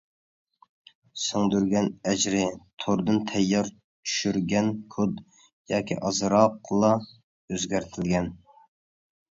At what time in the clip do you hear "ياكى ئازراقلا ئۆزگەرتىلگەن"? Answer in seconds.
5.77-8.35